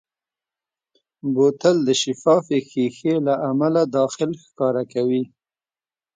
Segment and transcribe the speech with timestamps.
[1.33, 5.23] بوتل د شفافې ښیښې له امله داخل ښکاره کوي.